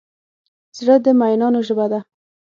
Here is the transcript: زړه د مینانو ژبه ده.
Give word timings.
زړه 0.77 0.95
د 1.05 1.07
مینانو 1.19 1.59
ژبه 1.67 1.85
ده. 1.91 1.99